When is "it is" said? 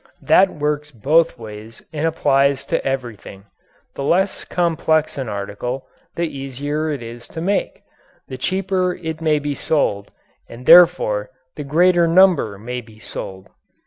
6.89-7.27